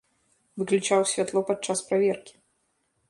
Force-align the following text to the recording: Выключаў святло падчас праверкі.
Выключаў 0.61 1.05
святло 1.11 1.39
падчас 1.49 1.85
праверкі. 1.91 2.33